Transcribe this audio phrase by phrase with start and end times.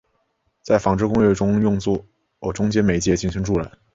[0.63, 2.03] 在纺织工业中用作
[2.55, 3.71] 中间媒介进行助染。